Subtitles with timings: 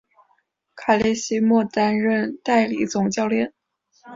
[0.73, 3.53] 卡勒西莫担任代理总教练。